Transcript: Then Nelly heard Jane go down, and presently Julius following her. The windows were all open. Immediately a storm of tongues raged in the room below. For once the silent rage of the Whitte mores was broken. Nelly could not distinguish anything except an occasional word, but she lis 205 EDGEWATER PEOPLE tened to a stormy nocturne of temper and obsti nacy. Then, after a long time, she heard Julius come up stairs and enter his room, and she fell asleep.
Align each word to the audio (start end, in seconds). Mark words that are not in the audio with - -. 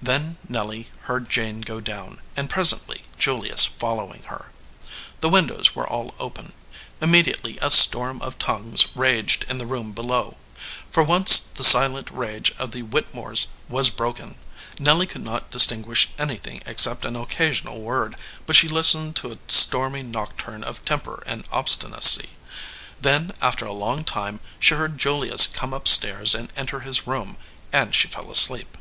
Then 0.00 0.38
Nelly 0.48 0.88
heard 1.02 1.28
Jane 1.28 1.60
go 1.60 1.78
down, 1.78 2.22
and 2.36 2.48
presently 2.48 3.02
Julius 3.18 3.66
following 3.66 4.22
her. 4.28 4.50
The 5.20 5.28
windows 5.28 5.74
were 5.76 5.86
all 5.86 6.14
open. 6.18 6.54
Immediately 7.02 7.58
a 7.60 7.70
storm 7.70 8.22
of 8.22 8.38
tongues 8.38 8.96
raged 8.96 9.44
in 9.46 9.58
the 9.58 9.66
room 9.66 9.92
below. 9.92 10.38
For 10.90 11.02
once 11.02 11.38
the 11.38 11.62
silent 11.62 12.10
rage 12.10 12.50
of 12.58 12.70
the 12.70 12.80
Whitte 12.82 13.12
mores 13.12 13.48
was 13.68 13.90
broken. 13.90 14.38
Nelly 14.78 15.06
could 15.06 15.22
not 15.22 15.50
distinguish 15.50 16.08
anything 16.18 16.62
except 16.64 17.04
an 17.04 17.14
occasional 17.14 17.82
word, 17.82 18.16
but 18.46 18.56
she 18.56 18.68
lis 18.68 18.92
205 18.92 19.16
EDGEWATER 19.22 19.34
PEOPLE 19.34 19.36
tened 19.36 19.44
to 19.44 19.44
a 19.44 19.52
stormy 19.60 20.02
nocturne 20.02 20.64
of 20.64 20.82
temper 20.86 21.22
and 21.26 21.44
obsti 21.50 21.90
nacy. 21.90 22.28
Then, 22.98 23.32
after 23.42 23.66
a 23.66 23.72
long 23.74 24.02
time, 24.02 24.40
she 24.58 24.74
heard 24.76 24.96
Julius 24.96 25.46
come 25.46 25.74
up 25.74 25.86
stairs 25.86 26.34
and 26.34 26.50
enter 26.56 26.80
his 26.80 27.06
room, 27.06 27.36
and 27.70 27.94
she 27.94 28.08
fell 28.08 28.30
asleep. 28.30 28.78